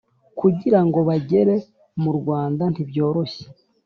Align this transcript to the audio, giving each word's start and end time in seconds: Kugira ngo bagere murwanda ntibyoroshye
Kugira 0.39 0.79
ngo 0.85 0.99
bagere 1.09 1.55
murwanda 2.03 2.63
ntibyoroshye 2.73 3.45